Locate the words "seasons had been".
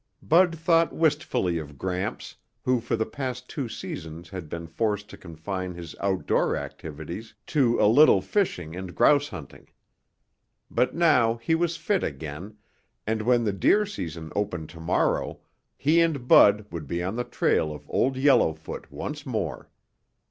3.69-4.65